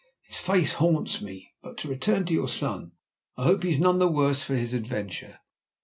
His 0.23 0.37
face 0.37 0.73
haunts 0.73 1.21
me. 1.21 1.53
But 1.61 1.77
to 1.77 1.87
return 1.87 2.25
to 2.25 2.33
your 2.33 2.47
son 2.47 2.93
I 3.37 3.43
hope 3.43 3.61
he 3.61 3.69
is 3.69 3.79
none 3.79 3.99
the 3.99 4.07
worse 4.07 4.41
for 4.41 4.55
his 4.55 4.73
adventure?" 4.73 5.41